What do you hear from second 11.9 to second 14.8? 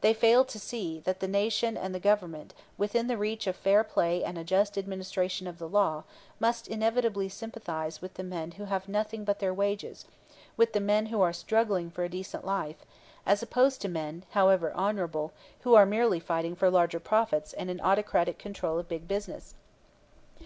for a decent life, as opposed to men, however